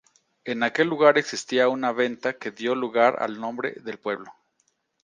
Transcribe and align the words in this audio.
En 0.45 0.63
aquel 0.63 0.87
lugar 0.87 1.19
existía 1.19 1.67
un 1.69 1.81
venta 1.95 2.33
que 2.39 2.49
dio 2.49 2.73
lugar 2.73 3.17
al 3.21 3.39
nombre 3.39 3.75
del 3.83 3.99
pueblo. 3.99 4.33